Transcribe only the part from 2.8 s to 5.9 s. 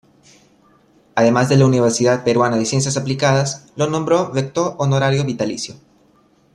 Aplicadas lo nombró Rector Honorario Vitalicio.